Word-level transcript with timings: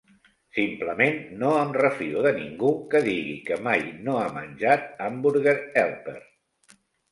Simplement 0.59 1.19
no 1.43 1.51
em 1.57 1.73
refio 1.77 2.23
de 2.27 2.31
ningú 2.39 2.71
que 2.95 3.03
digui 3.09 3.37
que 3.51 3.59
mai 3.69 3.85
no 4.09 4.17
ha 4.23 4.27
menjat 4.41 4.91
Hamburger 5.11 5.57
Helper. 5.85 6.19